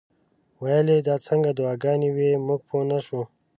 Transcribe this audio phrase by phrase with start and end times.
[0.61, 3.21] ویل یې دا څنګه دعاګانې وې موږ پوه نه شو.